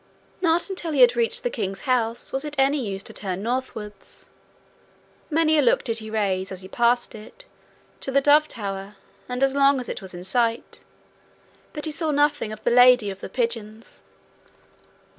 [0.41, 4.25] Not until he had reached the king's house was it any use to turn northwards.
[5.29, 7.45] Many a look did he raise, as he passed it,
[7.99, 8.95] to the dove tower,
[9.29, 10.79] and as long as it was in sight,
[11.71, 14.01] but he saw nothing of the lady of the pigeons.